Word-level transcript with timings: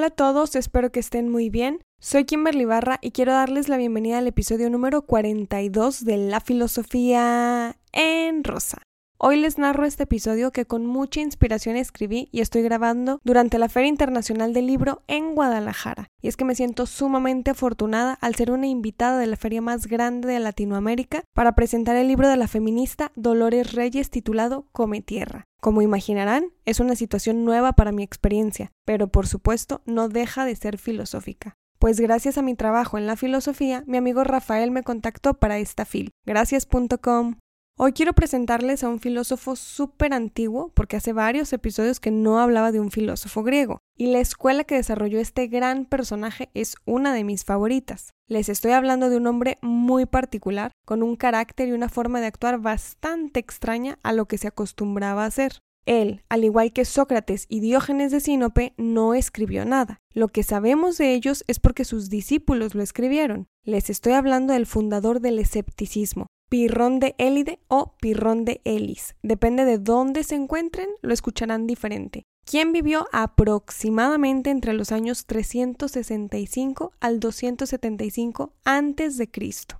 Hola 0.00 0.06
a 0.06 0.10
todos, 0.12 0.56
espero 0.56 0.90
que 0.90 0.98
estén 0.98 1.28
muy 1.28 1.50
bien. 1.50 1.84
Soy 2.00 2.24
Kimberly 2.24 2.64
Barra 2.64 2.98
y 3.02 3.10
quiero 3.10 3.32
darles 3.32 3.68
la 3.68 3.76
bienvenida 3.76 4.16
al 4.16 4.26
episodio 4.26 4.70
número 4.70 5.02
42 5.02 6.06
de 6.06 6.16
La 6.16 6.40
Filosofía 6.40 7.76
en 7.92 8.42
Rosa. 8.42 8.78
Hoy 9.22 9.36
les 9.36 9.58
narro 9.58 9.84
este 9.84 10.04
episodio 10.04 10.50
que 10.50 10.64
con 10.64 10.86
mucha 10.86 11.20
inspiración 11.20 11.76
escribí 11.76 12.30
y 12.32 12.40
estoy 12.40 12.62
grabando 12.62 13.20
durante 13.22 13.58
la 13.58 13.68
Feria 13.68 13.90
Internacional 13.90 14.54
del 14.54 14.66
Libro 14.66 15.02
en 15.08 15.34
Guadalajara. 15.34 16.06
Y 16.22 16.28
es 16.28 16.38
que 16.38 16.46
me 16.46 16.54
siento 16.54 16.86
sumamente 16.86 17.50
afortunada 17.50 18.14
al 18.22 18.34
ser 18.34 18.50
una 18.50 18.66
invitada 18.66 19.18
de 19.18 19.26
la 19.26 19.36
feria 19.36 19.60
más 19.60 19.88
grande 19.88 20.28
de 20.32 20.40
Latinoamérica 20.40 21.22
para 21.34 21.54
presentar 21.54 21.96
el 21.96 22.08
libro 22.08 22.30
de 22.30 22.38
la 22.38 22.48
feminista 22.48 23.12
Dolores 23.14 23.74
Reyes 23.74 24.08
titulado 24.08 24.64
Come 24.72 25.02
Tierra. 25.02 25.44
Como 25.60 25.82
imaginarán, 25.82 26.54
es 26.64 26.80
una 26.80 26.96
situación 26.96 27.44
nueva 27.44 27.74
para 27.74 27.92
mi 27.92 28.02
experiencia, 28.02 28.72
pero 28.86 29.08
por 29.08 29.26
supuesto 29.26 29.82
no 29.84 30.08
deja 30.08 30.46
de 30.46 30.56
ser 30.56 30.78
filosófica. 30.78 31.56
Pues 31.78 32.00
gracias 32.00 32.38
a 32.38 32.42
mi 32.42 32.54
trabajo 32.54 32.96
en 32.96 33.06
la 33.06 33.16
filosofía, 33.16 33.84
mi 33.86 33.98
amigo 33.98 34.24
Rafael 34.24 34.70
me 34.70 34.82
contactó 34.82 35.34
para 35.34 35.58
esta 35.58 35.84
fil. 35.84 36.08
Gracias.com. 36.24 37.34
Hoy 37.82 37.94
quiero 37.94 38.12
presentarles 38.12 38.84
a 38.84 38.90
un 38.90 39.00
filósofo 39.00 39.56
súper 39.56 40.12
antiguo, 40.12 40.70
porque 40.74 40.96
hace 40.96 41.14
varios 41.14 41.50
episodios 41.54 41.98
que 41.98 42.10
no 42.10 42.38
hablaba 42.38 42.72
de 42.72 42.78
un 42.78 42.90
filósofo 42.90 43.42
griego, 43.42 43.78
y 43.96 44.08
la 44.08 44.20
escuela 44.20 44.64
que 44.64 44.74
desarrolló 44.74 45.18
este 45.18 45.46
gran 45.46 45.86
personaje 45.86 46.50
es 46.52 46.74
una 46.84 47.14
de 47.14 47.24
mis 47.24 47.46
favoritas. 47.46 48.10
Les 48.28 48.50
estoy 48.50 48.72
hablando 48.72 49.08
de 49.08 49.16
un 49.16 49.26
hombre 49.26 49.56
muy 49.62 50.04
particular, 50.04 50.72
con 50.84 51.02
un 51.02 51.16
carácter 51.16 51.70
y 51.70 51.72
una 51.72 51.88
forma 51.88 52.20
de 52.20 52.26
actuar 52.26 52.58
bastante 52.58 53.40
extraña 53.40 53.98
a 54.02 54.12
lo 54.12 54.26
que 54.26 54.36
se 54.36 54.48
acostumbraba 54.48 55.24
a 55.24 55.28
hacer. 55.28 55.60
Él, 55.86 56.22
al 56.28 56.44
igual 56.44 56.74
que 56.74 56.84
Sócrates 56.84 57.46
y 57.48 57.60
Diógenes 57.60 58.12
de 58.12 58.20
Sinope, 58.20 58.74
no 58.76 59.14
escribió 59.14 59.64
nada. 59.64 60.00
Lo 60.12 60.28
que 60.28 60.42
sabemos 60.42 60.98
de 60.98 61.14
ellos 61.14 61.44
es 61.46 61.58
porque 61.58 61.86
sus 61.86 62.10
discípulos 62.10 62.74
lo 62.74 62.82
escribieron. 62.82 63.46
Les 63.64 63.88
estoy 63.88 64.12
hablando 64.12 64.52
del 64.52 64.66
fundador 64.66 65.20
del 65.20 65.38
escepticismo, 65.38 66.26
Pirrón 66.50 66.98
de 66.98 67.14
Élide 67.16 67.60
o 67.68 67.94
Pirrón 68.00 68.44
de 68.44 68.60
Elis. 68.64 69.14
Depende 69.22 69.64
de 69.64 69.78
dónde 69.78 70.24
se 70.24 70.34
encuentren, 70.34 70.88
lo 71.00 71.14
escucharán 71.14 71.68
diferente. 71.68 72.24
Quien 72.44 72.72
vivió 72.72 73.06
aproximadamente 73.12 74.50
entre 74.50 74.72
los 74.72 74.90
años 74.90 75.26
365 75.26 76.92
al 76.98 77.20
275 77.20 78.52
antes 78.64 79.16
de 79.16 79.30
Cristo. 79.30 79.78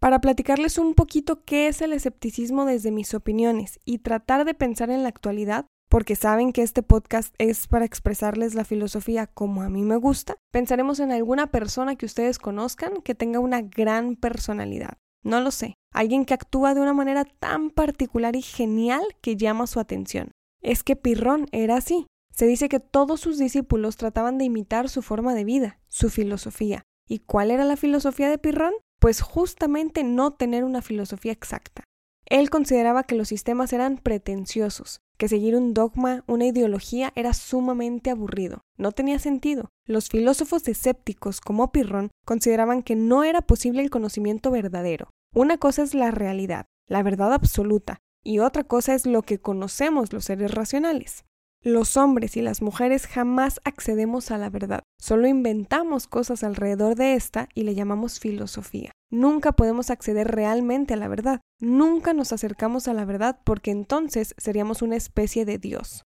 Para 0.00 0.20
platicarles 0.20 0.78
un 0.78 0.94
poquito 0.94 1.42
qué 1.44 1.66
es 1.66 1.82
el 1.82 1.92
escepticismo 1.92 2.66
desde 2.66 2.92
mis 2.92 3.14
opiniones 3.14 3.80
y 3.84 3.98
tratar 3.98 4.44
de 4.44 4.54
pensar 4.54 4.90
en 4.90 5.02
la 5.02 5.08
actualidad, 5.08 5.66
porque 5.90 6.14
saben 6.14 6.52
que 6.52 6.62
este 6.62 6.84
podcast 6.84 7.34
es 7.38 7.66
para 7.66 7.84
expresarles 7.84 8.54
la 8.54 8.64
filosofía 8.64 9.26
como 9.26 9.62
a 9.62 9.68
mí 9.68 9.82
me 9.82 9.96
gusta, 9.96 10.36
pensaremos 10.52 11.00
en 11.00 11.10
alguna 11.10 11.48
persona 11.48 11.96
que 11.96 12.06
ustedes 12.06 12.38
conozcan 12.38 13.02
que 13.02 13.16
tenga 13.16 13.40
una 13.40 13.60
gran 13.60 14.14
personalidad. 14.14 15.01
No 15.22 15.40
lo 15.40 15.50
sé. 15.50 15.74
Alguien 15.92 16.24
que 16.24 16.34
actúa 16.34 16.74
de 16.74 16.80
una 16.80 16.94
manera 16.94 17.24
tan 17.24 17.70
particular 17.70 18.34
y 18.36 18.42
genial 18.42 19.02
que 19.20 19.36
llama 19.36 19.66
su 19.66 19.78
atención. 19.78 20.32
Es 20.62 20.82
que 20.82 20.96
Pirrón 20.96 21.46
era 21.52 21.76
así. 21.76 22.06
Se 22.32 22.46
dice 22.46 22.68
que 22.68 22.80
todos 22.80 23.20
sus 23.20 23.38
discípulos 23.38 23.96
trataban 23.96 24.38
de 24.38 24.44
imitar 24.44 24.88
su 24.88 25.02
forma 25.02 25.34
de 25.34 25.44
vida, 25.44 25.80
su 25.88 26.08
filosofía. 26.08 26.82
¿Y 27.08 27.18
cuál 27.20 27.50
era 27.50 27.64
la 27.64 27.76
filosofía 27.76 28.30
de 28.30 28.38
Pirrón? 28.38 28.72
Pues 28.98 29.20
justamente 29.20 30.02
no 30.02 30.32
tener 30.32 30.64
una 30.64 30.80
filosofía 30.80 31.32
exacta. 31.32 31.84
Él 32.26 32.48
consideraba 32.48 33.02
que 33.02 33.16
los 33.16 33.28
sistemas 33.28 33.72
eran 33.72 33.98
pretenciosos, 33.98 35.00
que 35.18 35.28
seguir 35.28 35.54
un 35.56 35.74
dogma, 35.74 36.24
una 36.26 36.46
ideología 36.46 37.12
era 37.14 37.34
sumamente 37.34 38.10
aburrido, 38.10 38.62
no 38.78 38.92
tenía 38.92 39.18
sentido. 39.18 39.68
Los 39.86 40.08
filósofos 40.08 40.66
escépticos 40.66 41.40
como 41.40 41.72
Pirrón 41.72 42.10
consideraban 42.24 42.82
que 42.82 42.96
no 42.96 43.24
era 43.24 43.42
posible 43.42 43.82
el 43.82 43.90
conocimiento 43.90 44.50
verdadero. 44.50 45.10
Una 45.34 45.56
cosa 45.56 45.82
es 45.82 45.94
la 45.94 46.10
realidad, 46.10 46.66
la 46.86 47.02
verdad 47.02 47.32
absoluta, 47.32 48.00
y 48.22 48.40
otra 48.40 48.64
cosa 48.64 48.94
es 48.94 49.06
lo 49.06 49.22
que 49.22 49.38
conocemos 49.38 50.12
los 50.12 50.26
seres 50.26 50.50
racionales. 50.54 51.24
Los 51.62 51.96
hombres 51.96 52.36
y 52.36 52.42
las 52.42 52.60
mujeres 52.60 53.06
jamás 53.06 53.58
accedemos 53.64 54.30
a 54.30 54.36
la 54.36 54.50
verdad, 54.50 54.82
solo 55.00 55.26
inventamos 55.26 56.06
cosas 56.06 56.44
alrededor 56.44 56.96
de 56.96 57.14
esta 57.14 57.48
y 57.54 57.62
le 57.62 57.74
llamamos 57.74 58.20
filosofía. 58.20 58.90
Nunca 59.10 59.52
podemos 59.52 59.88
acceder 59.88 60.28
realmente 60.28 60.94
a 60.94 60.96
la 60.98 61.08
verdad, 61.08 61.40
nunca 61.60 62.12
nos 62.12 62.34
acercamos 62.34 62.86
a 62.86 62.92
la 62.92 63.06
verdad 63.06 63.40
porque 63.44 63.70
entonces 63.70 64.34
seríamos 64.36 64.82
una 64.82 64.96
especie 64.96 65.46
de 65.46 65.56
Dios. 65.56 66.04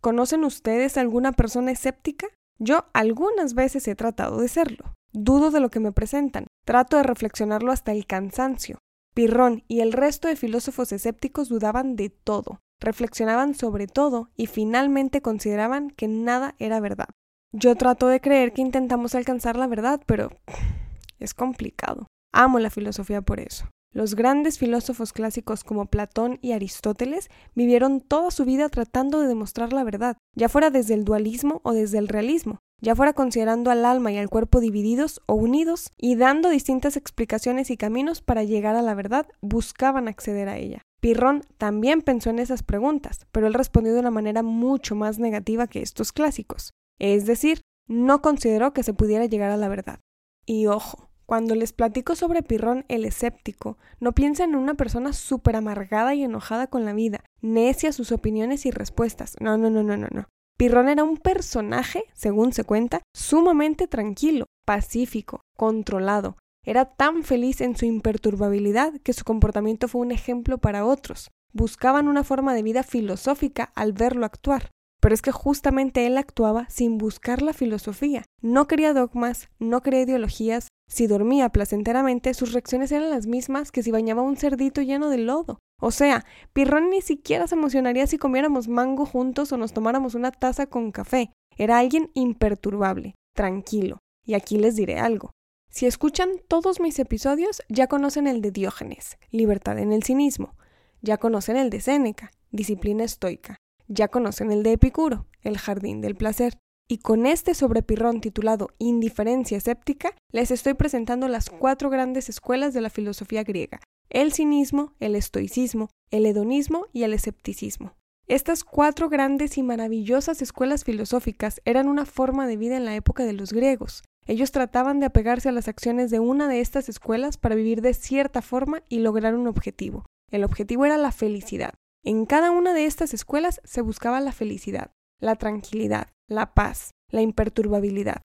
¿Conocen 0.00 0.44
ustedes 0.44 0.96
alguna 0.96 1.32
persona 1.32 1.72
escéptica? 1.72 2.28
Yo 2.58 2.86
algunas 2.94 3.52
veces 3.52 3.86
he 3.86 3.94
tratado 3.94 4.40
de 4.40 4.48
serlo. 4.48 4.94
Dudo 5.12 5.50
de 5.50 5.60
lo 5.60 5.70
que 5.70 5.80
me 5.80 5.92
presentan, 5.92 6.46
trato 6.64 6.96
de 6.96 7.02
reflexionarlo 7.02 7.72
hasta 7.72 7.92
el 7.92 8.06
cansancio. 8.06 8.78
Pirrón 9.14 9.64
y 9.68 9.80
el 9.80 9.92
resto 9.92 10.28
de 10.28 10.36
filósofos 10.36 10.92
escépticos 10.92 11.48
dudaban 11.48 11.96
de 11.96 12.08
todo, 12.08 12.60
reflexionaban 12.80 13.54
sobre 13.54 13.86
todo 13.86 14.30
y 14.36 14.46
finalmente 14.46 15.20
consideraban 15.20 15.90
que 15.90 16.08
nada 16.08 16.54
era 16.58 16.80
verdad. 16.80 17.08
Yo 17.52 17.76
trato 17.76 18.08
de 18.08 18.20
creer 18.20 18.52
que 18.52 18.62
intentamos 18.62 19.14
alcanzar 19.14 19.56
la 19.56 19.66
verdad, 19.66 20.00
pero 20.06 20.30
es 21.18 21.34
complicado. 21.34 22.06
Amo 22.32 22.58
la 22.58 22.70
filosofía 22.70 23.20
por 23.20 23.40
eso. 23.40 23.68
Los 23.94 24.14
grandes 24.14 24.58
filósofos 24.58 25.12
clásicos 25.12 25.64
como 25.64 25.84
Platón 25.84 26.38
y 26.40 26.52
Aristóteles 26.52 27.28
vivieron 27.54 28.00
toda 28.00 28.30
su 28.30 28.46
vida 28.46 28.70
tratando 28.70 29.20
de 29.20 29.28
demostrar 29.28 29.74
la 29.74 29.84
verdad, 29.84 30.16
ya 30.34 30.48
fuera 30.48 30.70
desde 30.70 30.94
el 30.94 31.04
dualismo 31.04 31.60
o 31.62 31.74
desde 31.74 31.98
el 31.98 32.08
realismo, 32.08 32.60
ya 32.82 32.96
fuera 32.96 33.14
considerando 33.14 33.70
al 33.70 33.86
alma 33.86 34.12
y 34.12 34.18
al 34.18 34.28
cuerpo 34.28 34.60
divididos 34.60 35.22
o 35.26 35.34
unidos 35.34 35.92
y 35.96 36.16
dando 36.16 36.50
distintas 36.50 36.96
explicaciones 36.96 37.70
y 37.70 37.76
caminos 37.76 38.20
para 38.20 38.42
llegar 38.42 38.74
a 38.74 38.82
la 38.82 38.94
verdad, 38.94 39.28
buscaban 39.40 40.08
acceder 40.08 40.48
a 40.48 40.58
ella. 40.58 40.82
Pirrón 41.00 41.42
también 41.58 42.02
pensó 42.02 42.30
en 42.30 42.40
esas 42.40 42.62
preguntas, 42.62 43.26
pero 43.32 43.46
él 43.46 43.54
respondió 43.54 43.94
de 43.94 44.00
una 44.00 44.10
manera 44.10 44.42
mucho 44.42 44.94
más 44.96 45.18
negativa 45.18 45.68
que 45.68 45.80
estos 45.80 46.12
clásicos. 46.12 46.72
Es 46.98 47.24
decir, 47.24 47.62
no 47.88 48.20
consideró 48.20 48.72
que 48.72 48.82
se 48.82 48.94
pudiera 48.94 49.26
llegar 49.26 49.52
a 49.52 49.56
la 49.56 49.68
verdad. 49.68 50.00
Y 50.44 50.66
ojo, 50.66 51.08
cuando 51.26 51.54
les 51.54 51.72
platico 51.72 52.16
sobre 52.16 52.42
Pirrón 52.42 52.84
el 52.88 53.04
escéptico, 53.04 53.78
no 54.00 54.12
piensen 54.12 54.50
en 54.50 54.56
una 54.56 54.74
persona 54.74 55.12
súper 55.12 55.56
amargada 55.56 56.14
y 56.14 56.24
enojada 56.24 56.66
con 56.66 56.84
la 56.84 56.92
vida, 56.92 57.24
necia 57.40 57.92
sus 57.92 58.10
opiniones 58.12 58.66
y 58.66 58.70
respuestas. 58.70 59.36
No, 59.40 59.56
no, 59.56 59.70
no, 59.70 59.82
no, 59.82 59.96
no, 59.96 60.08
no. 60.12 60.26
Pirrón 60.62 60.88
era 60.88 61.02
un 61.02 61.16
personaje, 61.16 62.04
según 62.12 62.52
se 62.52 62.62
cuenta, 62.62 63.02
sumamente 63.12 63.88
tranquilo, 63.88 64.46
pacífico, 64.64 65.40
controlado, 65.56 66.36
era 66.64 66.84
tan 66.84 67.24
feliz 67.24 67.60
en 67.60 67.76
su 67.76 67.84
imperturbabilidad 67.84 68.92
que 69.02 69.12
su 69.12 69.24
comportamiento 69.24 69.88
fue 69.88 70.02
un 70.02 70.12
ejemplo 70.12 70.58
para 70.58 70.84
otros. 70.84 71.32
Buscaban 71.52 72.06
una 72.06 72.22
forma 72.22 72.54
de 72.54 72.62
vida 72.62 72.84
filosófica 72.84 73.72
al 73.74 73.92
verlo 73.92 74.24
actuar. 74.24 74.70
Pero 75.02 75.16
es 75.16 75.20
que 75.20 75.32
justamente 75.32 76.06
él 76.06 76.16
actuaba 76.16 76.68
sin 76.70 76.96
buscar 76.96 77.42
la 77.42 77.52
filosofía. 77.52 78.24
No 78.40 78.68
quería 78.68 78.94
dogmas, 78.94 79.48
no 79.58 79.82
quería 79.82 80.02
ideologías. 80.02 80.68
Si 80.88 81.08
dormía 81.08 81.48
placenteramente, 81.48 82.32
sus 82.34 82.52
reacciones 82.52 82.92
eran 82.92 83.10
las 83.10 83.26
mismas 83.26 83.72
que 83.72 83.82
si 83.82 83.90
bañaba 83.90 84.22
un 84.22 84.36
cerdito 84.36 84.80
lleno 84.80 85.10
de 85.10 85.18
lodo. 85.18 85.58
O 85.80 85.90
sea, 85.90 86.24
Pirrón 86.52 86.90
ni 86.90 87.02
siquiera 87.02 87.48
se 87.48 87.56
emocionaría 87.56 88.06
si 88.06 88.16
comiéramos 88.16 88.68
mango 88.68 89.04
juntos 89.04 89.50
o 89.50 89.56
nos 89.56 89.72
tomáramos 89.72 90.14
una 90.14 90.30
taza 90.30 90.66
con 90.66 90.92
café. 90.92 91.32
Era 91.56 91.78
alguien 91.78 92.12
imperturbable, 92.14 93.16
tranquilo. 93.34 93.98
Y 94.24 94.34
aquí 94.34 94.56
les 94.56 94.76
diré 94.76 95.00
algo. 95.00 95.32
Si 95.68 95.86
escuchan 95.86 96.28
todos 96.46 96.78
mis 96.78 97.00
episodios, 97.00 97.62
ya 97.68 97.88
conocen 97.88 98.28
el 98.28 98.40
de 98.40 98.52
Diógenes, 98.52 99.18
libertad 99.32 99.80
en 99.80 99.92
el 99.92 100.04
cinismo, 100.04 100.54
ya 101.00 101.16
conocen 101.16 101.56
el 101.56 101.70
de 101.70 101.80
Séneca, 101.80 102.30
disciplina 102.52 103.02
estoica, 103.02 103.56
ya 103.88 104.08
conocen 104.08 104.52
el 104.52 104.62
de 104.62 104.72
Epicuro, 104.72 105.26
el 105.42 105.58
jardín 105.58 106.00
del 106.00 106.14
placer. 106.14 106.58
Y 106.88 106.98
con 106.98 107.26
este 107.26 107.54
sobre 107.54 107.82
Pirrón 107.82 108.20
titulado 108.20 108.70
Indiferencia 108.78 109.56
escéptica, 109.56 110.14
les 110.30 110.50
estoy 110.50 110.74
presentando 110.74 111.28
las 111.28 111.48
cuatro 111.48 111.90
grandes 111.90 112.28
escuelas 112.28 112.74
de 112.74 112.80
la 112.80 112.90
filosofía 112.90 113.44
griega, 113.44 113.80
el 114.10 114.32
cinismo, 114.32 114.94
el 115.00 115.16
estoicismo, 115.16 115.88
el 116.10 116.26
hedonismo 116.26 116.86
y 116.92 117.04
el 117.04 117.14
escepticismo. 117.14 117.94
Estas 118.26 118.64
cuatro 118.64 119.08
grandes 119.08 119.58
y 119.58 119.62
maravillosas 119.62 120.42
escuelas 120.42 120.84
filosóficas 120.84 121.60
eran 121.64 121.88
una 121.88 122.04
forma 122.04 122.46
de 122.46 122.56
vida 122.56 122.76
en 122.76 122.84
la 122.84 122.94
época 122.94 123.24
de 123.24 123.32
los 123.32 123.52
griegos, 123.52 124.02
ellos 124.26 124.52
trataban 124.52 125.00
de 125.00 125.06
apegarse 125.06 125.48
a 125.48 125.52
las 125.52 125.68
acciones 125.68 126.10
de 126.10 126.20
una 126.20 126.48
de 126.48 126.60
estas 126.60 126.88
escuelas 126.88 127.36
para 127.36 127.56
vivir 127.56 127.82
de 127.82 127.92
cierta 127.92 128.40
forma 128.40 128.82
y 128.88 129.00
lograr 129.00 129.34
un 129.34 129.48
objetivo. 129.48 130.06
El 130.30 130.44
objetivo 130.44 130.84
era 130.84 130.96
la 130.96 131.10
felicidad. 131.10 131.74
En 132.04 132.26
cada 132.26 132.50
una 132.50 132.74
de 132.74 132.86
estas 132.86 133.14
escuelas 133.14 133.60
se 133.62 133.80
buscaba 133.80 134.20
la 134.20 134.32
felicidad, 134.32 134.90
la 135.20 135.36
tranquilidad, 135.36 136.08
la 136.28 136.52
paz, 136.52 136.90
la 137.08 137.22
imperturbabilidad. 137.22 138.22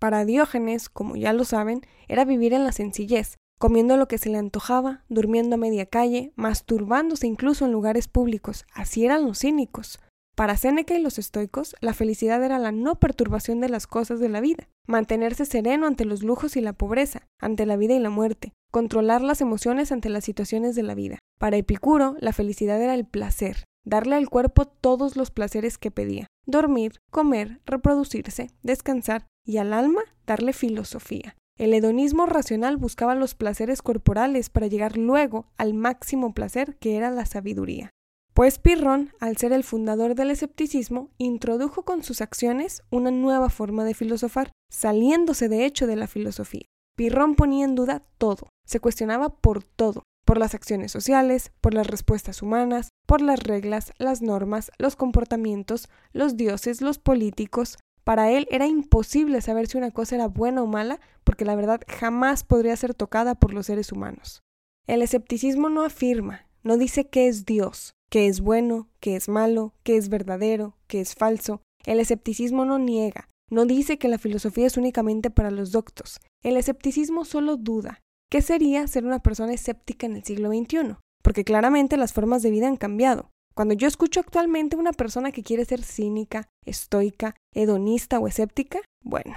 Para 0.00 0.24
Diógenes, 0.24 0.88
como 0.88 1.14
ya 1.14 1.34
lo 1.34 1.44
saben, 1.44 1.82
era 2.06 2.24
vivir 2.24 2.54
en 2.54 2.64
la 2.64 2.72
sencillez, 2.72 3.36
comiendo 3.58 3.98
lo 3.98 4.08
que 4.08 4.16
se 4.16 4.30
le 4.30 4.38
antojaba, 4.38 5.04
durmiendo 5.10 5.56
a 5.56 5.58
media 5.58 5.84
calle, 5.84 6.32
masturbándose 6.36 7.26
incluso 7.26 7.66
en 7.66 7.72
lugares 7.72 8.08
públicos. 8.08 8.64
Así 8.72 9.04
eran 9.04 9.26
los 9.26 9.40
cínicos. 9.40 10.00
Para 10.38 10.56
Séneca 10.56 10.94
y 10.94 11.02
los 11.02 11.18
estoicos, 11.18 11.74
la 11.80 11.94
felicidad 11.94 12.40
era 12.44 12.60
la 12.60 12.70
no 12.70 13.00
perturbación 13.00 13.60
de 13.60 13.68
las 13.68 13.88
cosas 13.88 14.20
de 14.20 14.28
la 14.28 14.40
vida, 14.40 14.68
mantenerse 14.86 15.44
sereno 15.44 15.88
ante 15.88 16.04
los 16.04 16.22
lujos 16.22 16.56
y 16.56 16.60
la 16.60 16.74
pobreza, 16.74 17.26
ante 17.40 17.66
la 17.66 17.76
vida 17.76 17.94
y 17.94 17.98
la 17.98 18.08
muerte, 18.08 18.52
controlar 18.70 19.20
las 19.20 19.40
emociones 19.40 19.90
ante 19.90 20.10
las 20.10 20.24
situaciones 20.24 20.76
de 20.76 20.84
la 20.84 20.94
vida. 20.94 21.18
Para 21.40 21.56
Epicuro, 21.56 22.14
la 22.20 22.32
felicidad 22.32 22.80
era 22.80 22.94
el 22.94 23.04
placer, 23.04 23.64
darle 23.84 24.14
al 24.14 24.28
cuerpo 24.28 24.66
todos 24.66 25.16
los 25.16 25.32
placeres 25.32 25.76
que 25.76 25.90
pedía, 25.90 26.28
dormir, 26.46 27.00
comer, 27.10 27.60
reproducirse, 27.66 28.52
descansar, 28.62 29.26
y 29.44 29.56
al 29.56 29.72
alma 29.72 30.02
darle 30.24 30.52
filosofía. 30.52 31.34
El 31.58 31.74
hedonismo 31.74 32.26
racional 32.26 32.76
buscaba 32.76 33.16
los 33.16 33.34
placeres 33.34 33.82
corporales 33.82 34.50
para 34.50 34.68
llegar 34.68 34.98
luego 34.98 35.46
al 35.56 35.74
máximo 35.74 36.32
placer 36.32 36.76
que 36.76 36.96
era 36.96 37.10
la 37.10 37.26
sabiduría. 37.26 37.90
Pues 38.38 38.60
Pirrón, 38.60 39.12
al 39.18 39.36
ser 39.36 39.52
el 39.52 39.64
fundador 39.64 40.14
del 40.14 40.30
escepticismo, 40.30 41.10
introdujo 41.18 41.82
con 41.82 42.04
sus 42.04 42.20
acciones 42.20 42.84
una 42.88 43.10
nueva 43.10 43.50
forma 43.50 43.82
de 43.82 43.94
filosofar, 43.94 44.52
saliéndose 44.70 45.48
de 45.48 45.66
hecho 45.66 45.88
de 45.88 45.96
la 45.96 46.06
filosofía. 46.06 46.62
Pirrón 46.96 47.34
ponía 47.34 47.64
en 47.64 47.74
duda 47.74 48.04
todo, 48.16 48.48
se 48.64 48.78
cuestionaba 48.78 49.30
por 49.30 49.64
todo, 49.64 50.04
por 50.24 50.38
las 50.38 50.54
acciones 50.54 50.92
sociales, 50.92 51.50
por 51.60 51.74
las 51.74 51.88
respuestas 51.88 52.40
humanas, 52.40 52.90
por 53.08 53.22
las 53.22 53.42
reglas, 53.42 53.92
las 53.98 54.22
normas, 54.22 54.70
los 54.78 54.94
comportamientos, 54.94 55.88
los 56.12 56.36
dioses, 56.36 56.80
los 56.80 57.00
políticos. 57.00 57.76
Para 58.04 58.30
él 58.30 58.46
era 58.52 58.68
imposible 58.68 59.40
saber 59.40 59.66
si 59.66 59.78
una 59.78 59.90
cosa 59.90 60.14
era 60.14 60.28
buena 60.28 60.62
o 60.62 60.68
mala, 60.68 61.00
porque 61.24 61.44
la 61.44 61.56
verdad 61.56 61.80
jamás 61.88 62.44
podría 62.44 62.76
ser 62.76 62.94
tocada 62.94 63.34
por 63.34 63.52
los 63.52 63.66
seres 63.66 63.90
humanos. 63.90 64.42
El 64.86 65.02
escepticismo 65.02 65.70
no 65.70 65.82
afirma, 65.82 66.46
no 66.62 66.76
dice 66.76 67.08
qué 67.08 67.26
es 67.26 67.44
Dios, 67.44 67.94
qué 68.10 68.26
es 68.26 68.40
bueno, 68.40 68.88
qué 69.00 69.16
es 69.16 69.28
malo, 69.28 69.74
qué 69.82 69.96
es 69.96 70.08
verdadero, 70.08 70.76
qué 70.86 71.00
es 71.00 71.14
falso. 71.14 71.62
El 71.84 72.00
escepticismo 72.00 72.64
no 72.64 72.78
niega, 72.78 73.28
no 73.50 73.64
dice 73.64 73.98
que 73.98 74.08
la 74.08 74.18
filosofía 74.18 74.66
es 74.66 74.76
únicamente 74.76 75.30
para 75.30 75.50
los 75.50 75.72
doctos. 75.72 76.20
El 76.42 76.56
escepticismo 76.56 77.24
solo 77.24 77.56
duda, 77.56 78.00
¿Qué 78.30 78.42
sería 78.42 78.86
ser 78.86 79.06
una 79.06 79.20
persona 79.20 79.54
escéptica 79.54 80.04
en 80.04 80.16
el 80.16 80.24
siglo 80.24 80.50
XXI? 80.50 80.96
Porque 81.22 81.44
claramente 81.44 81.96
las 81.96 82.12
formas 82.12 82.42
de 82.42 82.50
vida 82.50 82.68
han 82.68 82.76
cambiado. 82.76 83.30
Cuando 83.54 83.72
yo 83.72 83.88
escucho 83.88 84.20
actualmente 84.20 84.76
una 84.76 84.92
persona 84.92 85.32
que 85.32 85.42
quiere 85.42 85.64
ser 85.64 85.82
cínica, 85.82 86.46
estoica, 86.66 87.34
hedonista 87.54 88.18
o 88.18 88.28
escéptica, 88.28 88.80
bueno, 89.02 89.34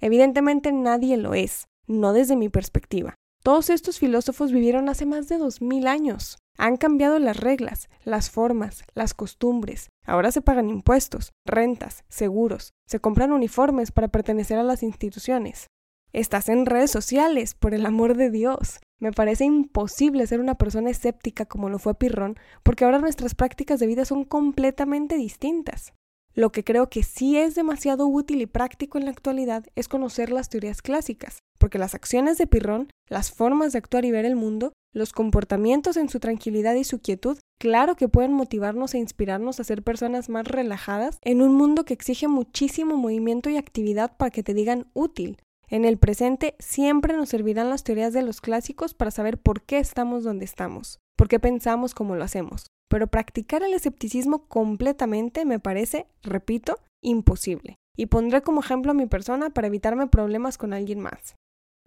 evidentemente 0.00 0.70
nadie 0.70 1.16
lo 1.16 1.34
es, 1.34 1.66
no 1.88 2.12
desde 2.12 2.36
mi 2.36 2.48
perspectiva. 2.48 3.16
Todos 3.42 3.70
estos 3.70 3.98
filósofos 3.98 4.52
vivieron 4.52 4.88
hace 4.88 5.06
más 5.06 5.28
de 5.28 5.38
dos 5.38 5.62
mil 5.62 5.86
años. 5.86 6.38
Han 6.56 6.76
cambiado 6.76 7.18
las 7.18 7.36
reglas, 7.36 7.88
las 8.02 8.30
formas, 8.30 8.82
las 8.94 9.14
costumbres. 9.14 9.90
Ahora 10.04 10.32
se 10.32 10.42
pagan 10.42 10.70
impuestos, 10.70 11.30
rentas, 11.46 12.04
seguros, 12.08 12.72
se 12.86 12.98
compran 12.98 13.32
uniformes 13.32 13.92
para 13.92 14.08
pertenecer 14.08 14.58
a 14.58 14.64
las 14.64 14.82
instituciones. 14.82 15.68
Estás 16.12 16.48
en 16.48 16.66
redes 16.66 16.90
sociales, 16.90 17.54
por 17.54 17.74
el 17.74 17.86
amor 17.86 18.16
de 18.16 18.30
Dios. 18.30 18.80
Me 18.98 19.12
parece 19.12 19.44
imposible 19.44 20.26
ser 20.26 20.40
una 20.40 20.56
persona 20.56 20.90
escéptica 20.90 21.44
como 21.44 21.68
lo 21.68 21.78
fue 21.78 21.94
Pirrón, 21.94 22.38
porque 22.62 22.84
ahora 22.84 22.98
nuestras 22.98 23.34
prácticas 23.34 23.78
de 23.78 23.86
vida 23.86 24.04
son 24.04 24.24
completamente 24.24 25.16
distintas. 25.16 25.92
Lo 26.38 26.52
que 26.52 26.62
creo 26.62 26.88
que 26.88 27.02
sí 27.02 27.36
es 27.36 27.56
demasiado 27.56 28.06
útil 28.06 28.40
y 28.40 28.46
práctico 28.46 28.96
en 28.96 29.06
la 29.06 29.10
actualidad 29.10 29.66
es 29.74 29.88
conocer 29.88 30.30
las 30.30 30.48
teorías 30.48 30.82
clásicas, 30.82 31.40
porque 31.58 31.80
las 31.80 31.96
acciones 31.96 32.38
de 32.38 32.46
Pirrón, 32.46 32.90
las 33.08 33.32
formas 33.32 33.72
de 33.72 33.78
actuar 33.78 34.04
y 34.04 34.12
ver 34.12 34.24
el 34.24 34.36
mundo, 34.36 34.72
los 34.94 35.12
comportamientos 35.12 35.96
en 35.96 36.08
su 36.08 36.20
tranquilidad 36.20 36.76
y 36.76 36.84
su 36.84 37.00
quietud, 37.00 37.38
claro 37.58 37.96
que 37.96 38.08
pueden 38.08 38.34
motivarnos 38.34 38.94
e 38.94 38.98
inspirarnos 38.98 39.58
a 39.58 39.64
ser 39.64 39.82
personas 39.82 40.28
más 40.28 40.46
relajadas 40.46 41.18
en 41.22 41.42
un 41.42 41.56
mundo 41.56 41.84
que 41.84 41.94
exige 41.94 42.28
muchísimo 42.28 42.96
movimiento 42.96 43.50
y 43.50 43.56
actividad 43.56 44.16
para 44.16 44.30
que 44.30 44.44
te 44.44 44.54
digan 44.54 44.86
útil, 44.94 45.38
en 45.66 45.84
el 45.84 45.98
presente 45.98 46.54
siempre 46.60 47.16
nos 47.16 47.30
servirán 47.30 47.68
las 47.68 47.82
teorías 47.82 48.12
de 48.12 48.22
los 48.22 48.40
clásicos 48.40 48.94
para 48.94 49.10
saber 49.10 49.38
por 49.38 49.62
qué 49.62 49.78
estamos 49.78 50.22
donde 50.22 50.44
estamos, 50.44 51.00
por 51.16 51.26
qué 51.26 51.40
pensamos 51.40 51.96
como 51.96 52.14
lo 52.14 52.22
hacemos. 52.22 52.68
Pero 52.88 53.06
practicar 53.06 53.62
el 53.62 53.74
escepticismo 53.74 54.46
completamente 54.46 55.44
me 55.44 55.60
parece, 55.60 56.06
repito, 56.22 56.78
imposible. 57.02 57.76
Y 57.96 58.06
pondré 58.06 58.42
como 58.42 58.60
ejemplo 58.60 58.92
a 58.92 58.94
mi 58.94 59.06
persona 59.06 59.50
para 59.50 59.66
evitarme 59.66 60.06
problemas 60.06 60.56
con 60.58 60.72
alguien 60.72 61.00
más. 61.00 61.36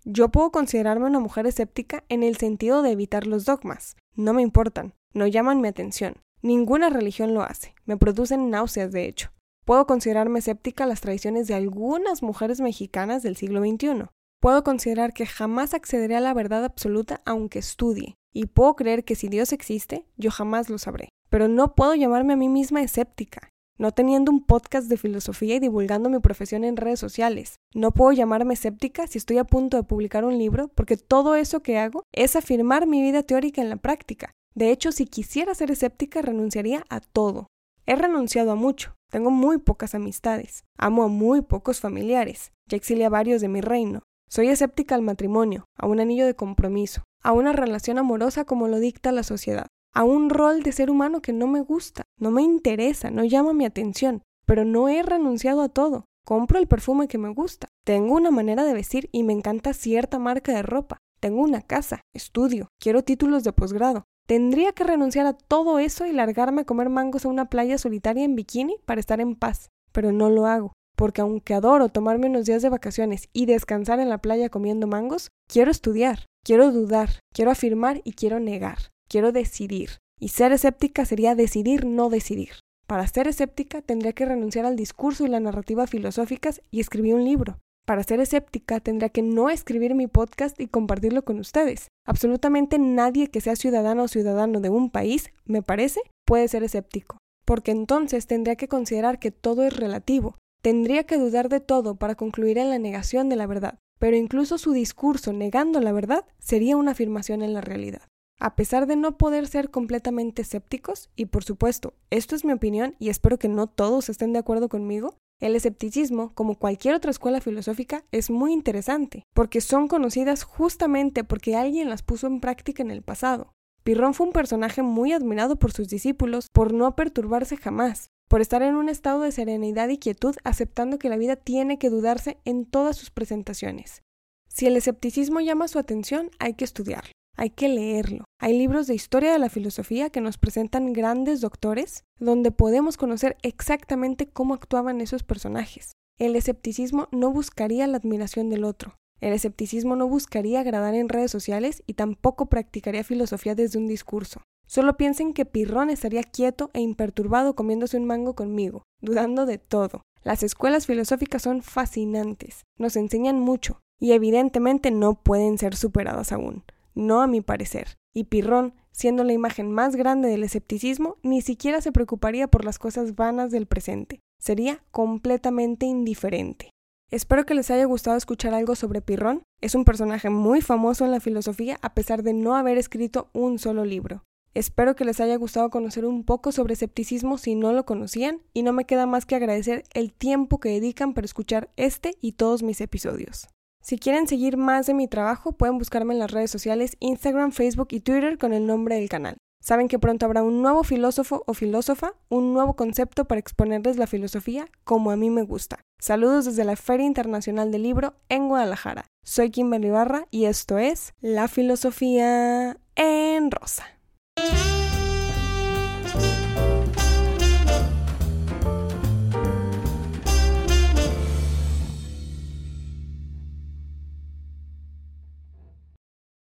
Yo 0.03 0.29
puedo 0.29 0.51
considerarme 0.51 1.05
una 1.05 1.19
mujer 1.19 1.45
escéptica 1.45 2.03
en 2.09 2.23
el 2.23 2.37
sentido 2.37 2.81
de 2.81 2.91
evitar 2.91 3.27
los 3.27 3.45
dogmas. 3.45 3.95
No 4.15 4.33
me 4.33 4.41
importan, 4.41 4.93
no 5.13 5.27
llaman 5.27 5.61
mi 5.61 5.67
atención. 5.67 6.15
Ninguna 6.41 6.89
religión 6.89 7.33
lo 7.33 7.43
hace. 7.43 7.75
Me 7.85 7.97
producen 7.97 8.49
náuseas, 8.49 8.91
de 8.91 9.05
hecho. 9.05 9.29
Puedo 9.63 9.85
considerarme 9.85 10.39
escéptica 10.39 10.85
a 10.85 10.87
las 10.87 11.01
tradiciones 11.01 11.47
de 11.47 11.53
algunas 11.53 12.23
mujeres 12.23 12.61
mexicanas 12.61 13.21
del 13.21 13.37
siglo 13.37 13.61
XXI. 13.61 14.07
Puedo 14.39 14.63
considerar 14.63 15.13
que 15.13 15.27
jamás 15.27 15.75
accederé 15.75 16.15
a 16.15 16.19
la 16.19 16.33
verdad 16.33 16.65
absoluta 16.65 17.21
aunque 17.25 17.59
estudie. 17.59 18.15
Y 18.33 18.45
puedo 18.45 18.75
creer 18.75 19.03
que 19.03 19.15
si 19.15 19.27
Dios 19.27 19.51
existe, 19.51 20.05
yo 20.17 20.31
jamás 20.31 20.69
lo 20.69 20.77
sabré. 20.77 21.09
Pero 21.29 21.47
no 21.47 21.75
puedo 21.75 21.95
llamarme 21.95 22.33
a 22.33 22.37
mí 22.37 22.49
misma 22.49 22.81
escéptica. 22.81 23.49
No 23.77 23.91
teniendo 23.91 24.31
un 24.31 24.45
podcast 24.45 24.87
de 24.87 24.97
filosofía 24.97 25.55
y 25.55 25.59
divulgando 25.59 26.09
mi 26.09 26.19
profesión 26.19 26.63
en 26.63 26.77
redes 26.77 26.99
sociales. 26.99 27.55
No 27.73 27.91
puedo 27.91 28.11
llamarme 28.11 28.53
escéptica 28.53 29.07
si 29.07 29.17
estoy 29.17 29.37
a 29.37 29.43
punto 29.43 29.77
de 29.77 29.83
publicar 29.83 30.23
un 30.23 30.37
libro, 30.37 30.67
porque 30.69 30.97
todo 30.97 31.35
eso 31.35 31.61
que 31.61 31.79
hago 31.79 32.03
es 32.13 32.35
afirmar 32.35 32.85
mi 32.85 33.01
vida 33.01 33.23
teórica 33.23 33.61
en 33.61 33.69
la 33.69 33.77
práctica. 33.77 34.31
De 34.53 34.71
hecho, 34.71 34.91
si 34.91 35.05
quisiera 35.05 35.55
ser 35.55 35.71
escéptica, 35.71 36.21
renunciaría 36.21 36.85
a 36.89 36.99
todo. 36.99 37.47
He 37.85 37.95
renunciado 37.95 38.51
a 38.51 38.55
mucho, 38.55 38.93
tengo 39.09 39.31
muy 39.31 39.57
pocas 39.57 39.95
amistades. 39.95 40.63
Amo 40.77 41.03
a 41.03 41.07
muy 41.07 41.41
pocos 41.41 41.79
familiares. 41.79 42.51
Ya 42.67 42.77
exilié 42.77 43.05
a 43.05 43.09
varios 43.09 43.41
de 43.41 43.47
mi 43.47 43.61
reino. 43.61 44.03
Soy 44.29 44.47
escéptica 44.47 44.95
al 44.95 45.01
matrimonio, 45.01 45.65
a 45.77 45.87
un 45.87 45.99
anillo 45.99 46.25
de 46.25 46.35
compromiso, 46.35 47.03
a 47.21 47.31
una 47.31 47.53
relación 47.53 47.97
amorosa 47.97 48.45
como 48.45 48.67
lo 48.67 48.79
dicta 48.79 49.11
la 49.11 49.23
sociedad, 49.23 49.67
a 49.93 50.03
un 50.03 50.29
rol 50.29 50.63
de 50.63 50.71
ser 50.71 50.89
humano 50.89 51.21
que 51.21 51.33
no 51.33 51.47
me 51.47 51.61
gusta, 51.61 52.03
no 52.17 52.31
me 52.31 52.41
interesa, 52.41 53.11
no 53.11 53.23
llama 53.23 53.53
mi 53.53 53.65
atención, 53.65 54.23
pero 54.45 54.65
no 54.65 54.89
he 54.89 55.03
renunciado 55.03 55.61
a 55.61 55.69
todo. 55.69 56.05
Compro 56.25 56.59
el 56.59 56.67
perfume 56.67 57.07
que 57.07 57.17
me 57.17 57.29
gusta, 57.29 57.67
tengo 57.83 58.13
una 58.13 58.29
manera 58.29 58.63
de 58.63 58.73
vestir 58.73 59.09
y 59.11 59.23
me 59.23 59.33
encanta 59.33 59.73
cierta 59.73 60.19
marca 60.19 60.53
de 60.53 60.61
ropa, 60.61 60.99
tengo 61.19 61.41
una 61.41 61.61
casa, 61.61 62.01
estudio, 62.13 62.67
quiero 62.79 63.03
títulos 63.03 63.43
de 63.43 63.53
posgrado, 63.53 64.05
Tendría 64.31 64.71
que 64.71 64.83
renunciar 64.83 65.25
a 65.25 65.33
todo 65.33 65.79
eso 65.79 66.05
y 66.05 66.13
largarme 66.13 66.61
a 66.61 66.65
comer 66.65 66.89
mangos 66.89 67.25
a 67.25 67.27
una 67.27 67.49
playa 67.49 67.77
solitaria 67.77 68.23
en 68.23 68.35
bikini 68.35 68.77
para 68.85 69.01
estar 69.01 69.19
en 69.19 69.35
paz, 69.35 69.71
pero 69.91 70.13
no 70.13 70.29
lo 70.29 70.45
hago, 70.45 70.71
porque 70.95 71.19
aunque 71.19 71.53
adoro 71.53 71.89
tomarme 71.89 72.27
unos 72.27 72.45
días 72.45 72.61
de 72.61 72.69
vacaciones 72.69 73.27
y 73.33 73.45
descansar 73.45 73.99
en 73.99 74.09
la 74.09 74.19
playa 74.19 74.49
comiendo 74.49 74.87
mangos, 74.87 75.31
quiero 75.49 75.69
estudiar, 75.69 76.27
quiero 76.43 76.71
dudar, 76.71 77.09
quiero 77.33 77.51
afirmar 77.51 78.01
y 78.03 78.13
quiero 78.13 78.39
negar, 78.39 78.77
quiero 79.07 79.31
decidir. 79.31 79.97
Y 80.19 80.29
ser 80.29 80.51
escéptica 80.51 81.05
sería 81.05 81.35
decidir 81.35 81.85
no 81.85 82.09
decidir. 82.09 82.51
Para 82.87 83.07
ser 83.07 83.27
escéptica 83.27 83.81
tendría 83.81 84.13
que 84.13 84.25
renunciar 84.25 84.65
al 84.65 84.75
discurso 84.75 85.25
y 85.25 85.29
la 85.29 85.39
narrativa 85.39 85.87
filosóficas 85.87 86.61
y 86.71 86.79
escribir 86.79 87.15
un 87.15 87.23
libro. 87.23 87.57
Para 87.85 88.03
ser 88.03 88.19
escéptica 88.19 88.79
tendría 88.79 89.09
que 89.09 89.21
no 89.21 89.49
escribir 89.49 89.95
mi 89.95 90.07
podcast 90.07 90.59
y 90.59 90.67
compartirlo 90.67 91.23
con 91.23 91.39
ustedes. 91.39 91.87
Absolutamente 92.05 92.77
nadie 92.77 93.27
que 93.27 93.41
sea 93.41 93.55
ciudadano 93.55 94.03
o 94.03 94.07
ciudadano 94.07 94.59
de 94.59 94.69
un 94.69 94.89
país, 94.89 95.31
me 95.45 95.61
parece, 95.61 96.01
puede 96.25 96.47
ser 96.47 96.63
escéptico, 96.63 97.17
porque 97.45 97.71
entonces 97.71 98.27
tendría 98.27 98.55
que 98.55 98.67
considerar 98.67 99.19
que 99.19 99.31
todo 99.31 99.63
es 99.63 99.75
relativo. 99.75 100.37
Tendría 100.61 101.05
que 101.05 101.17
dudar 101.17 101.49
de 101.49 101.59
todo 101.59 101.95
para 101.95 102.15
concluir 102.15 102.59
en 102.59 102.69
la 102.69 102.77
negación 102.77 103.29
de 103.29 103.35
la 103.35 103.47
verdad, 103.47 103.79
pero 104.01 104.17
incluso 104.17 104.57
su 104.57 104.71
discurso 104.73 105.31
negando 105.31 105.79
la 105.79 105.91
verdad 105.91 106.25
sería 106.39 106.75
una 106.75 106.91
afirmación 106.91 107.43
en 107.43 107.53
la 107.53 107.61
realidad. 107.61 108.01
A 108.39 108.55
pesar 108.55 108.87
de 108.87 108.95
no 108.95 109.15
poder 109.15 109.45
ser 109.45 109.69
completamente 109.69 110.41
escépticos, 110.41 111.11
y 111.15 111.27
por 111.27 111.43
supuesto, 111.43 111.93
esto 112.09 112.35
es 112.35 112.43
mi 112.43 112.51
opinión 112.51 112.95
y 112.97 113.09
espero 113.09 113.37
que 113.37 113.47
no 113.47 113.67
todos 113.67 114.09
estén 114.09 114.33
de 114.33 114.39
acuerdo 114.39 114.69
conmigo, 114.69 115.17
el 115.39 115.55
escepticismo, 115.55 116.33
como 116.33 116.57
cualquier 116.57 116.95
otra 116.95 117.11
escuela 117.11 117.41
filosófica, 117.41 118.03
es 118.11 118.31
muy 118.31 118.53
interesante, 118.53 119.23
porque 119.35 119.61
son 119.61 119.87
conocidas 119.87 120.45
justamente 120.45 121.23
porque 121.23 121.55
alguien 121.55 121.87
las 121.87 122.01
puso 122.01 122.25
en 122.25 122.39
práctica 122.39 122.81
en 122.81 122.89
el 122.89 123.03
pasado. 123.03 123.51
Pirrón 123.83 124.15
fue 124.15 124.25
un 124.25 124.33
personaje 124.33 124.81
muy 124.81 125.13
admirado 125.13 125.57
por 125.57 125.73
sus 125.73 125.89
discípulos 125.89 126.47
por 126.51 126.73
no 126.73 126.95
perturbarse 126.95 127.55
jamás, 127.55 128.09
por 128.31 128.39
estar 128.39 128.61
en 128.63 128.75
un 128.75 128.87
estado 128.87 129.23
de 129.23 129.33
serenidad 129.33 129.89
y 129.89 129.97
quietud 129.97 130.37
aceptando 130.45 130.97
que 130.97 131.09
la 131.09 131.17
vida 131.17 131.35
tiene 131.35 131.77
que 131.77 131.89
dudarse 131.89 132.37
en 132.45 132.63
todas 132.65 132.95
sus 132.95 133.09
presentaciones. 133.09 134.03
Si 134.47 134.67
el 134.67 134.77
escepticismo 134.77 135.41
llama 135.41 135.67
su 135.67 135.77
atención, 135.77 136.31
hay 136.39 136.53
que 136.53 136.63
estudiarlo. 136.63 137.11
Hay 137.35 137.49
que 137.49 137.67
leerlo. 137.67 138.23
Hay 138.39 138.57
libros 138.57 138.87
de 138.87 138.95
historia 138.95 139.33
de 139.33 139.39
la 139.39 139.49
filosofía 139.49 140.11
que 140.11 140.21
nos 140.21 140.37
presentan 140.37 140.93
grandes 140.93 141.41
doctores 141.41 142.05
donde 142.19 142.51
podemos 142.51 142.95
conocer 142.95 143.35
exactamente 143.41 144.29
cómo 144.29 144.53
actuaban 144.53 145.01
esos 145.01 145.23
personajes. 145.23 145.91
El 146.17 146.37
escepticismo 146.37 147.09
no 147.11 147.33
buscaría 147.33 147.85
la 147.85 147.97
admiración 147.97 148.49
del 148.49 148.63
otro. 148.63 148.95
El 149.19 149.33
escepticismo 149.33 149.97
no 149.97 150.07
buscaría 150.07 150.61
agradar 150.61 150.95
en 150.95 151.09
redes 151.09 151.31
sociales 151.31 151.83
y 151.85 151.95
tampoco 151.95 152.45
practicaría 152.45 153.03
filosofía 153.03 153.55
desde 153.55 153.77
un 153.77 153.87
discurso. 153.87 154.41
Solo 154.71 154.95
piensen 154.95 155.33
que 155.33 155.43
Pirrón 155.43 155.89
estaría 155.89 156.23
quieto 156.23 156.71
e 156.73 156.79
imperturbado 156.79 157.57
comiéndose 157.57 157.97
un 157.97 158.05
mango 158.05 158.35
conmigo, 158.35 158.83
dudando 159.01 159.45
de 159.45 159.57
todo. 159.57 160.03
Las 160.23 160.43
escuelas 160.43 160.85
filosóficas 160.85 161.41
son 161.41 161.61
fascinantes, 161.61 162.61
nos 162.77 162.95
enseñan 162.95 163.37
mucho, 163.37 163.81
y 163.99 164.13
evidentemente 164.13 164.89
no 164.89 165.15
pueden 165.15 165.57
ser 165.57 165.75
superadas 165.75 166.31
aún, 166.31 166.63
no 166.95 167.21
a 167.21 167.27
mi 167.27 167.41
parecer. 167.41 167.97
Y 168.13 168.23
Pirrón, 168.23 168.73
siendo 168.93 169.25
la 169.25 169.33
imagen 169.33 169.73
más 169.73 169.97
grande 169.97 170.29
del 170.29 170.41
escepticismo, 170.41 171.17
ni 171.21 171.41
siquiera 171.41 171.81
se 171.81 171.91
preocuparía 171.91 172.47
por 172.47 172.63
las 172.63 172.79
cosas 172.79 173.15
vanas 173.15 173.51
del 173.51 173.65
presente, 173.65 174.21
sería 174.39 174.85
completamente 174.91 175.85
indiferente. 175.85 176.69
Espero 177.09 177.45
que 177.45 177.55
les 177.55 177.69
haya 177.71 177.83
gustado 177.83 178.15
escuchar 178.15 178.53
algo 178.53 178.75
sobre 178.75 179.01
Pirrón. 179.01 179.43
Es 179.59 179.75
un 179.75 179.83
personaje 179.83 180.29
muy 180.29 180.61
famoso 180.61 181.03
en 181.03 181.11
la 181.11 181.19
filosofía 181.19 181.77
a 181.81 181.93
pesar 181.93 182.23
de 182.23 182.31
no 182.31 182.55
haber 182.55 182.77
escrito 182.77 183.29
un 183.33 183.59
solo 183.59 183.83
libro. 183.83 184.23
Espero 184.53 184.97
que 184.97 185.05
les 185.05 185.21
haya 185.21 185.37
gustado 185.37 185.69
conocer 185.69 186.05
un 186.05 186.25
poco 186.25 186.51
sobre 186.51 186.73
escepticismo 186.73 187.37
si 187.37 187.55
no 187.55 187.71
lo 187.71 187.85
conocían 187.85 188.41
y 188.53 188.63
no 188.63 188.73
me 188.73 188.83
queda 188.83 189.05
más 189.05 189.25
que 189.25 189.35
agradecer 189.35 189.83
el 189.93 190.11
tiempo 190.11 190.59
que 190.59 190.69
dedican 190.69 191.13
para 191.13 191.23
escuchar 191.23 191.69
este 191.77 192.17
y 192.19 192.33
todos 192.33 192.61
mis 192.61 192.81
episodios. 192.81 193.47
Si 193.81 193.97
quieren 193.97 194.27
seguir 194.27 194.57
más 194.57 194.87
de 194.87 194.93
mi 194.93 195.07
trabajo 195.07 195.53
pueden 195.53 195.77
buscarme 195.77 196.13
en 196.13 196.19
las 196.19 196.31
redes 196.31 196.51
sociales 196.51 196.97
Instagram, 196.99 197.53
Facebook 197.53 197.87
y 197.91 198.01
Twitter 198.01 198.37
con 198.37 198.51
el 198.51 198.67
nombre 198.67 198.95
del 198.95 199.07
canal. 199.07 199.37
Saben 199.61 199.87
que 199.87 199.99
pronto 199.99 200.25
habrá 200.25 200.43
un 200.43 200.61
nuevo 200.61 200.83
filósofo 200.83 201.43
o 201.45 201.53
filósofa, 201.53 202.15
un 202.27 202.51
nuevo 202.51 202.75
concepto 202.75 203.25
para 203.25 203.39
exponerles 203.39 203.95
la 203.95 204.07
filosofía 204.07 204.67
como 204.83 205.11
a 205.11 205.15
mí 205.15 205.29
me 205.29 205.43
gusta. 205.43 205.79
Saludos 205.99 206.45
desde 206.45 206.65
la 206.65 206.75
Feria 206.75 207.05
Internacional 207.05 207.71
del 207.71 207.83
Libro 207.83 208.15
en 208.27 208.49
Guadalajara. 208.49 209.05
Soy 209.23 209.49
Kimberly 209.49 209.91
Barra 209.91 210.25
y 210.29 210.45
esto 210.45 210.77
es 210.77 211.13
La 211.21 211.47
Filosofía 211.47 212.77
en 212.95 213.51
Rosa. 213.51 214.00
Thank 214.41 214.75
you. 214.75 214.80